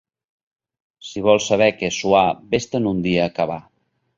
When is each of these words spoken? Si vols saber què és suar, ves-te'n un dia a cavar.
Si 1.09 1.23
vols 1.27 1.49
saber 1.53 1.67
què 1.81 1.91
és 1.91 1.99
suar, 2.05 2.25
ves-te'n 2.55 2.91
un 2.93 3.05
dia 3.11 3.25
a 3.29 3.33
cavar. 3.41 3.61